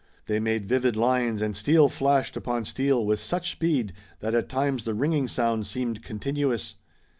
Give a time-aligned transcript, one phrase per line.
[0.25, 4.83] They made vivid lines, and steel flashed upon steel with such speed that at times
[4.83, 6.73] the ringing sound seemed continuous.